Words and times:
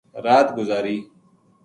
رات 0.23 0.55
گزری 0.55 1.09